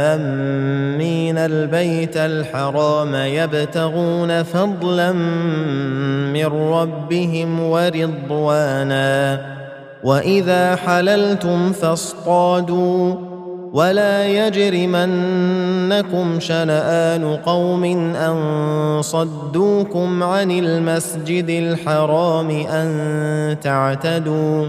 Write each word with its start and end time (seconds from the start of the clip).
امين 0.00 1.38
البيت 1.38 2.16
الحرام 2.16 3.14
يبتغون 3.14 4.42
فضلا 4.42 5.12
من 6.32 6.46
ربهم 6.46 7.60
ورضوانا 7.60 9.40
وإذا 10.04 10.76
حللتم 10.76 11.72
فاصطادوا 11.72 13.14
ولا 13.72 14.26
يجرمنكم 14.26 15.60
شنآن 16.40 17.36
قوم 17.36 17.84
أن 18.14 18.98
صدوكم 19.02 20.22
عن 20.22 20.50
المسجد 20.50 21.50
الحرام 21.50 22.50
أن 22.50 23.56
تعتدوا 23.62 24.68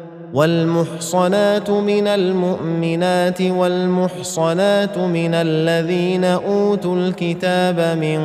والمحصنات 0.33 1.69
من 1.69 2.07
المؤمنات 2.07 3.41
والمحصنات 3.41 4.97
من 4.97 5.33
الذين 5.33 6.23
أوتوا 6.23 6.95
الكتاب 6.95 7.97
من 7.97 8.21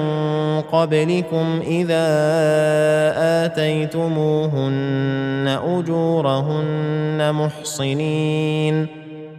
قبلكم 0.61 1.63
إذا 1.67 2.07
آتيتموهن 3.45 5.59
أجورهن 5.65 7.35
محصنين. 7.35 9.06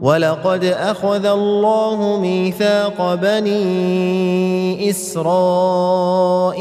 ولقد 0.00 0.64
أخذ 0.64 1.26
الله 1.26 2.18
ميثاق 2.20 3.14
بني 3.14 4.90
إسرائيل 4.90 6.56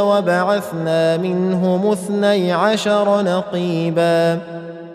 وبعثنا 0.00 1.16
منهم 1.16 1.86
اثني 1.86 2.52
عشر 2.52 3.22
نقيبا 3.22 4.40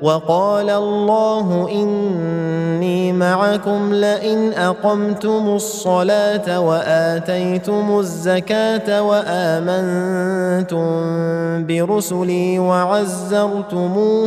وقال 0.01 0.69
الله 0.69 1.69
إني 1.71 3.13
معكم 3.13 3.93
لئن 3.93 4.53
أقمتم 4.53 5.55
الصلاة 5.55 6.59
وآتيتم 6.59 7.99
الزكاة 7.99 9.03
وآمنتم 9.03 10.89
برسلي 11.67 12.59
وعزرتموهم 12.59 14.21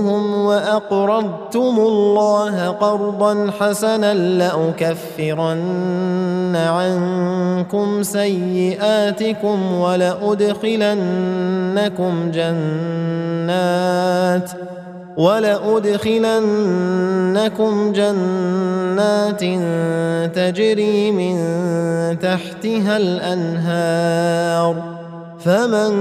وأقرضتم 0.45 1.79
الله 1.79 2.69
قرضا 2.69 3.51
حسنا 3.61 4.15
لأكفرن 4.15 5.73
عنكم 6.57 8.03
سيئاتكم 8.03 9.75
ولأدخلنكم 9.75 10.93
جنات 12.31 13.93
ولأدخلنكم 15.17 16.33
جنات 17.93 19.45
تجري 20.35 21.13
من 21.13 21.37
تحتها 22.19 22.97
الأنهار. 22.97 24.93
فمن 25.45 25.93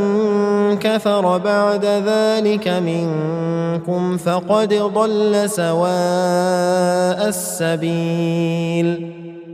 كفر 0.77 1.37
بعد 1.37 1.85
ذلك 1.85 2.67
منكم 2.67 4.17
فقد 4.17 4.73
ضل 4.73 5.49
سواء 5.49 7.27
السبيل. 7.27 9.20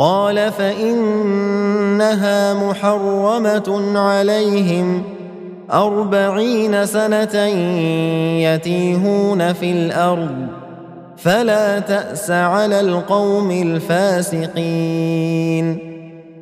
قال 0.00 0.52
فإنها 0.52 1.98
محرمة 2.54 3.98
عليهم 3.98 5.02
أربعين 5.72 6.86
سنة 6.86 7.36
يتيهون 8.40 9.52
في 9.52 9.72
الأرض 9.72 10.46
فلا 11.16 11.78
تأس 11.78 12.30
على 12.30 12.80
القوم 12.80 13.50
الفاسقين 13.50 14.70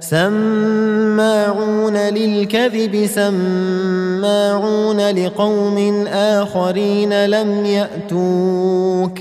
سماعون 0.00 1.96
للكذب 1.96 3.06
سماعون 3.06 5.00
لقوم 5.10 6.06
آخرين 6.06 7.26
لم 7.26 7.66
يأتوك. 7.66 9.18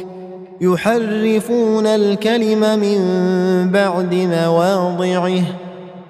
يحرفون 0.61 1.87
الكلم 1.87 2.79
من 2.79 2.99
بعد 3.71 4.13
مواضعه. 4.13 5.43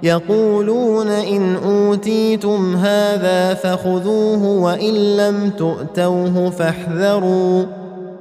يقولون 0.03 1.07
إن 1.07 1.55
أوتيتم 1.55 2.75
هذا 2.75 3.53
فخذوه 3.53 4.43
وإن 4.43 5.17
لم 5.17 5.49
تؤتوه 5.49 6.49
فاحذروا. 6.49 7.84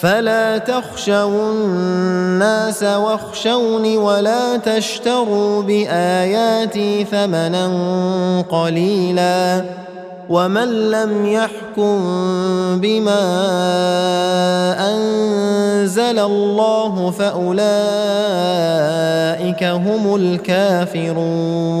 فلا 0.00 0.58
تخشوا 0.58 1.52
الناس 1.52 2.82
واخشوني 2.82 3.96
ولا 3.96 4.56
تشتروا 4.56 5.62
بآياتي 5.62 7.04
ثمنا 7.04 7.70
قليلا 8.50 9.64
ومن 10.28 10.90
لم 10.90 11.26
يحكم 11.26 12.00
بما 12.80 13.20
أنزل 14.78 16.18
الله 16.18 17.10
فأولئك 17.10 17.64
هم 19.64 20.14
الكافرون 20.16 21.80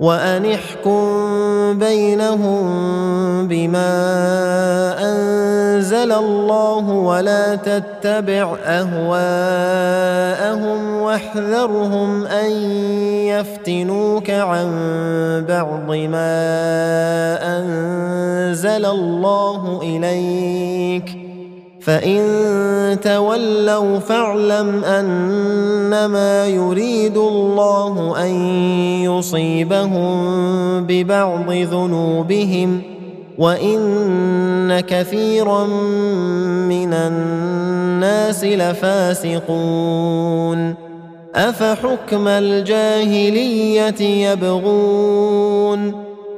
وأن 0.00 0.46
احكم 0.46 1.78
بينهم 1.78 2.64
بما 3.48 3.94
أنزل 4.98 6.12
الله 6.12 6.90
ولا 6.90 7.54
تتبع 7.56 8.56
أهواءهم 8.64 9.80
واحذرهم 11.00 12.26
أن 12.26 12.50
يفتنوك 13.26 14.30
عن 14.30 14.68
بعض 15.48 15.90
ما 15.90 16.38
أنزل 17.58 18.86
الله 18.86 19.80
إليك 19.82 21.27
فان 21.88 23.00
تولوا 23.00 23.98
فاعلم 23.98 24.84
انما 24.84 26.46
يريد 26.46 27.16
الله 27.16 28.24
ان 28.24 28.30
يصيبهم 29.04 30.10
ببعض 30.86 31.52
ذنوبهم 31.52 32.82
وان 33.38 34.80
كثيرا 34.80 35.64
من 36.68 36.92
الناس 36.92 38.44
لفاسقون 38.44 39.54
افحكم 41.34 42.28
الجاهليه 42.28 44.00
يبغون 44.30 46.07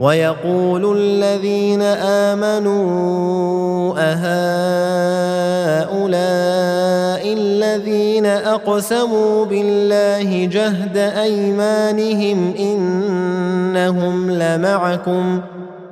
ويقول 0.00 0.96
الذين 0.98 1.82
آمنوا 2.32 3.94
أهؤلاء 3.98 4.80
الذين 7.32 8.26
أقسموا 8.26 9.44
بالله 9.44 10.44
جهد 10.44 10.96
أيمانهم 10.96 12.54
إنهم 12.58 14.30
لمعكم 14.30 15.40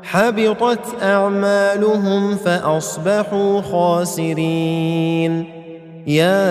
حبطت 0.03 1.03
أعمالهم 1.03 2.37
فأصبحوا 2.37 3.61
خاسرين. 3.61 5.45
يا 6.07 6.49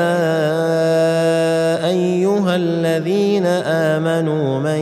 أيها 1.90 2.56
الذين 2.56 3.46
آمنوا 3.66 4.60
من 4.60 4.82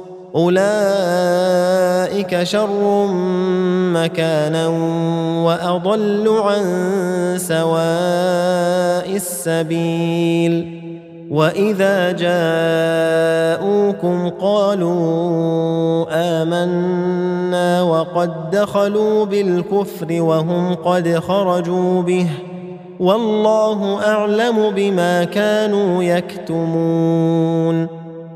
أولئك 0.35 0.63
شر 2.43 3.07
مكانا 3.93 4.67
وأضل 5.43 6.27
عن 6.27 6.63
سواء 7.37 9.15
السبيل. 9.15 10.81
وإذا 11.31 12.11
جاءوكم 12.11 14.29
قالوا 14.29 16.05
آمنا 16.11 17.81
وقد 17.81 18.51
دخلوا 18.51 19.25
بالكفر 19.25 20.21
وهم 20.21 20.73
قد 20.73 21.19
خرجوا 21.19 22.01
به. 22.01 22.27
والله 22.99 24.07
أعلم 24.07 24.69
بما 24.69 25.23
كانوا 25.23 26.03
يكتمون. 26.03 28.00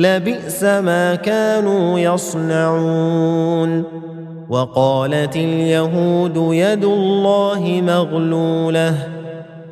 لبئس 0.00 0.64
ما 0.64 1.14
كانوا 1.14 1.98
يصنعون. 1.98 3.84
وقالت 4.50 5.36
اليهود 5.36 6.36
يد 6.36 6.84
الله 6.84 7.82
مغلولة. 7.86 8.94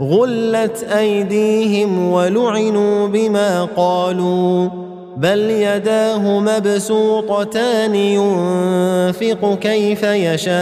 غلت 0.01 0.87
أيديهم 0.99 2.13
ولعنوا 2.13 3.09
بما 3.09 3.65
قالوا. 3.77 4.69
بل 5.17 5.39
يداه 5.39 6.41
مبسوطتان 6.41 7.95
ينفق 7.95 9.59
كيف 9.61 10.03
يشاء. 10.03 10.59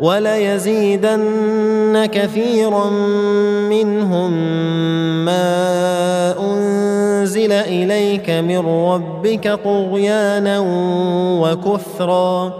وليزيدن 0.00 1.24
كثيرا 2.12 2.90
منهم 3.70 4.32
ما 5.24 6.34
أنزل 7.24 7.52
إليك 7.52 8.30
من 8.30 8.58
ربك 8.66 9.58
طغيانا 9.64 10.58
وكفرا 11.40 12.52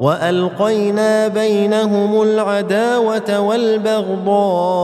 وألقينا 0.00 1.28
بينهم 1.28 2.22
العداوة 2.22 3.40
والبغضاء 3.40 4.76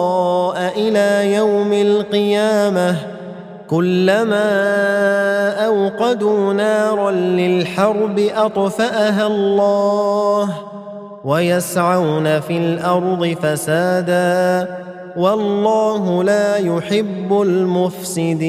إلى 0.76 1.34
يوم 1.34 1.72
القيامة 1.72 2.96
كلما 3.70 4.50
أوقدوا 5.66 6.52
نارا 6.52 7.10
للحرب 7.10 8.18
أطفأها 8.36 9.26
الله 9.26 10.48
ويسعون 11.24 12.40
في 12.40 12.58
الأرض 12.58 13.36
فسادا 13.42 14.87
والله 15.18 16.24
لا 16.24 16.56
يحب 16.56 17.42
المفسدين. 17.42 18.48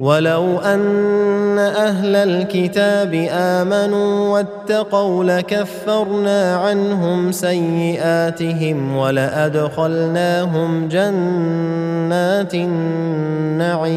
ولو 0.00 0.58
أن 0.58 1.58
أهل 1.58 2.16
الكتاب 2.16 3.28
آمنوا 3.30 4.28
واتقوا 4.28 5.24
لكفرنا 5.24 6.56
عنهم 6.56 7.32
سيئاتهم 7.32 8.96
ولأدخلناهم 8.96 10.88
جنات 10.88 12.54
النعيم. 12.54 13.96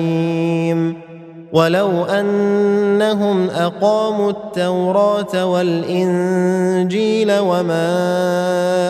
ولو 1.54 2.04
أنهم 2.06 3.50
أقاموا 3.50 4.30
التوراة 4.32 5.46
والإنجيل 5.46 7.32
وما 7.40 7.90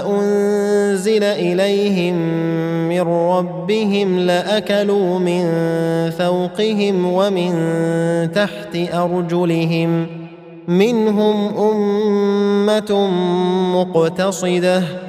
أنزل 0.07 1.23
إليهم 1.23 2.15
من 2.89 3.01
ربهم 3.01 4.19
لأكلوا 4.19 5.19
من 5.19 5.43
فوقهم 6.09 7.13
ومن 7.13 7.51
تحت 8.31 8.77
أرجلهم 8.93 10.07
منهم 10.67 11.57
أمة 11.57 13.07
مقتصدة 13.75 15.08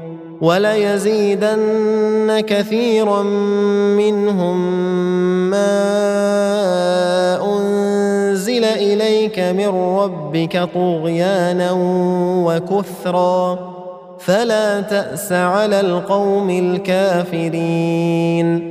وليزيدن 0.41 2.39
كثيرا 2.39 3.23
منهم 3.97 4.57
ما 5.49 5.77
أنزل 7.57 8.63
إليك 8.63 9.39
من 9.39 9.67
ربك 9.67 10.69
طغيانا 10.73 11.71
وكثرا 12.45 13.71
فلا 14.19 14.81
تأس 14.81 15.31
على 15.31 15.79
القوم 15.79 16.49
الكافرين. 17.29 18.70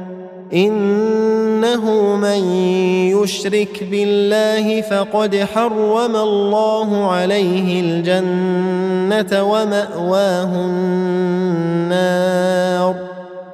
إنه 0.53 2.15
من 2.15 2.53
يشرك 3.11 3.83
بالله 3.91 4.81
فقد 4.81 5.35
حرم 5.35 6.15
الله 6.15 7.11
عليه 7.11 7.81
الجنة 7.81 9.43
ومأواه 9.43 10.55
النار 11.85 12.95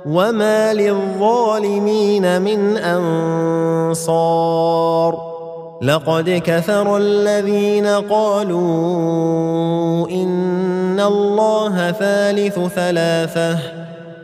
وما 0.05 0.73
للظالمين 0.73 2.41
من 2.41 2.77
أنصار 2.77 4.57
لقد 5.81 6.41
كفر 6.45 6.97
الذين 6.97 7.87
قالوا 7.87 8.57
إن 10.09 10.99
الله 10.99 11.91
ثالث 11.91 12.59
ثلاثة 12.59 13.86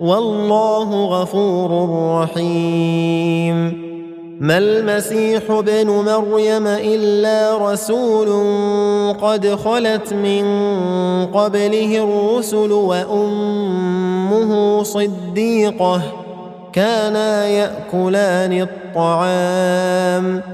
والله 0.00 1.04
غفور 1.04 1.88
رحيم. 2.22 3.84
ما 4.40 4.58
المسيح 4.58 5.50
ابن 5.50 5.86
مريم 5.86 6.66
إلا 6.66 7.72
رسول 7.72 8.28
قد 9.22 9.46
خلت 9.46 10.12
من 10.12 10.44
قبله 11.26 12.04
الرسل 12.04 12.72
وأمه 12.72 14.52
صديقة 14.82 16.02
كانا 16.72 17.46
يأكلان 17.46 18.60
الطعام. 18.60 20.53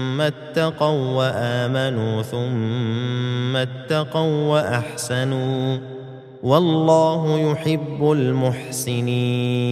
اتقوا 0.21 1.17
وآمنوا 1.17 2.21
ثم 2.21 3.55
اتقوا 3.55 4.47
وأحسنوا 4.51 5.77
والله 6.43 7.51
يحب 7.51 8.11
المحسنين 8.11 9.71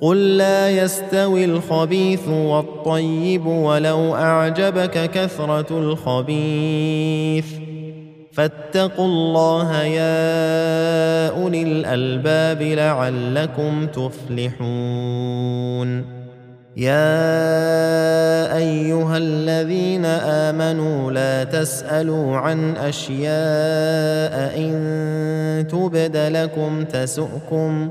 قل 0.00 0.36
لا 0.36 0.70
يستوي 0.70 1.44
الخبيث 1.44 2.28
والطيب 2.28 3.46
ولو 3.46 4.14
اعجبك 4.14 5.10
كثره 5.10 5.66
الخبيث 5.70 7.46
فاتقوا 8.32 9.06
الله 9.06 9.82
يا 9.84 11.28
اولي 11.28 11.62
الالباب 11.62 12.62
لعلكم 12.62 13.86
تفلحون 13.86 15.38
يا 16.76 17.36
ايها 18.56 19.16
الذين 19.16 20.04
امنوا 20.04 21.12
لا 21.12 21.44
تسالوا 21.44 22.36
عن 22.36 22.76
اشياء 22.76 24.58
ان 24.58 25.66
تبد 25.70 26.16
لكم 26.16 26.84
تسؤكم 26.84 27.90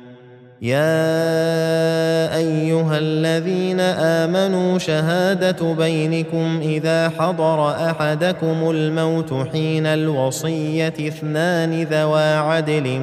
يا 0.61 2.37
أيها 2.37 2.97
الذين 2.97 3.79
آمنوا 3.79 4.77
شهادة 4.77 5.73
بينكم 5.73 6.59
إذا 6.61 7.09
حضر 7.09 7.69
أحدكم 7.69 8.69
الموت 8.69 9.33
حين 9.51 9.85
الوصية 9.85 10.93
اثنان 10.99 11.83
ذوا 11.83 12.37
عدل 12.37 12.99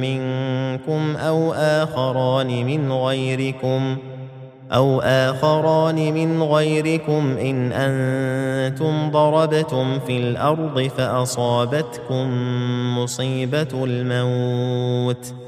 منكم 0.00 1.16
أو 1.16 1.52
آخران 1.52 2.66
من 2.66 2.92
غيركم 2.92 3.96
أو 4.72 5.00
آخران 5.00 6.14
من 6.14 6.42
غيركم 6.42 7.36
إن 7.40 7.72
أنتم 7.72 9.10
ضربتم 9.10 9.98
في 10.06 10.18
الأرض 10.18 10.90
فأصابتكم 10.96 12.28
مصيبة 12.98 13.68
الموت 13.84 15.26
ۖ 15.44 15.47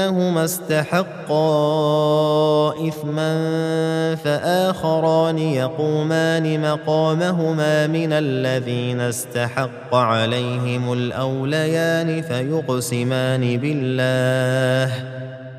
انهما 0.00 0.44
استحقا 0.44 1.38
إثما 2.88 3.34
فآخران 4.14 5.38
يقومان 5.38 6.72
مقامهما 6.72 7.86
من 7.86 8.12
الذين 8.12 9.00
استحق 9.00 9.94
عليهم 9.94 10.92
الأوليان 10.92 12.22
فيقسمان 12.22 13.56
بالله 13.56 14.92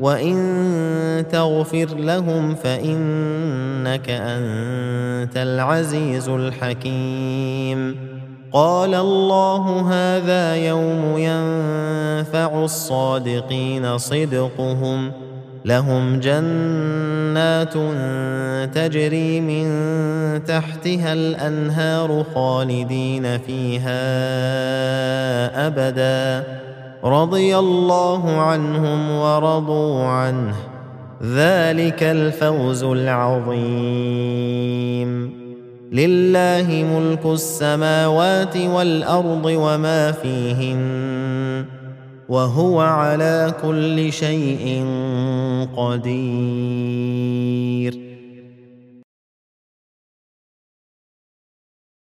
وان 0.00 1.24
تغفر 1.32 1.86
لهم 1.96 2.54
فانك 2.54 4.10
انت 4.10 5.36
العزيز 5.36 6.28
الحكيم 6.28 7.96
قال 8.52 8.94
الله 8.94 9.92
هذا 9.92 10.56
يوم 10.56 11.18
ينفع 11.18 12.64
الصادقين 12.64 13.98
صدقهم 13.98 15.12
لهم 15.64 16.20
جنات 16.20 17.74
تجري 18.74 19.40
من 19.40 20.44
تحتها 20.44 21.12
الانهار 21.12 22.24
خالدين 22.34 23.38
فيها 23.38 24.00
ابدا 25.66 26.44
رضي 27.04 27.58
الله 27.58 28.30
عنهم 28.30 29.10
ورضوا 29.10 30.04
عنه. 30.04 30.54
ذلك 31.22 32.02
الفوز 32.02 32.84
العظيم. 32.84 33.60
لله 35.92 36.84
ملك 36.98 37.26
السماوات 37.26 38.56
والأرض 38.56 39.44
وما 39.44 40.12
فيهن 40.12 41.64
وهو 42.28 42.80
على 42.80 43.54
كل 43.62 44.12
شيء 44.12 44.84
قدير. 45.76 46.90